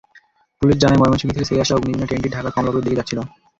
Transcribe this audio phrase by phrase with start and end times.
[0.61, 3.19] Police জানায়, ময়মনসিংহ থেকে ছেড়ে আসা অগ্নিবীণা ট্রেনটি ঢাকার কমলাপুরের দিকে যাচ্ছিল।